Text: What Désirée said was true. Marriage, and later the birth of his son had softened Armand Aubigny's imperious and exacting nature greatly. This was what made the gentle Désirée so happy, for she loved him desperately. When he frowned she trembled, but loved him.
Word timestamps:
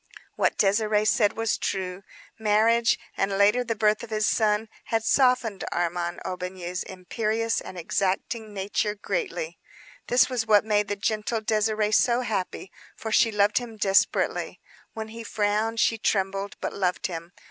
What 0.35 0.57
Désirée 0.57 1.05
said 1.07 1.33
was 1.33 1.59
true. 1.59 2.01
Marriage, 2.39 2.97
and 3.15 3.37
later 3.37 3.63
the 3.63 3.75
birth 3.75 4.01
of 4.01 4.09
his 4.09 4.25
son 4.25 4.67
had 4.85 5.03
softened 5.03 5.63
Armand 5.71 6.21
Aubigny's 6.25 6.81
imperious 6.81 7.61
and 7.61 7.77
exacting 7.77 8.51
nature 8.51 8.95
greatly. 8.95 9.59
This 10.07 10.27
was 10.27 10.47
what 10.47 10.65
made 10.65 10.87
the 10.87 10.95
gentle 10.95 11.39
Désirée 11.41 11.93
so 11.93 12.21
happy, 12.21 12.71
for 12.95 13.11
she 13.11 13.31
loved 13.31 13.59
him 13.59 13.77
desperately. 13.77 14.59
When 14.93 15.09
he 15.09 15.23
frowned 15.23 15.79
she 15.79 15.99
trembled, 15.99 16.55
but 16.59 16.73
loved 16.73 17.05
him. 17.05 17.31